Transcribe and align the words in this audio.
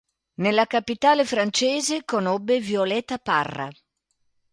Nella 0.39 0.65
capitale 0.65 1.23
francese 1.25 2.05
conobbe 2.05 2.59
Violeta 2.59 3.19
Parra. 3.19 3.69